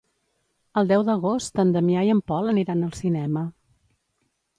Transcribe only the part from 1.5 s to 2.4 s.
en Damià i en